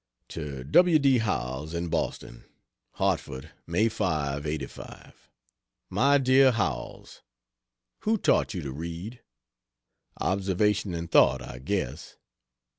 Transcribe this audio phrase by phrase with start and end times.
[0.29, 0.97] To W.
[0.97, 1.19] D.
[1.19, 2.45] Howells, in Boston:
[2.93, 5.29] HARTFORD, May 5, '85.
[5.91, 7.21] MY DEAR HOWELLS,....
[7.99, 9.21] Who taught you to read?
[10.19, 12.17] Observation and thought, I guess.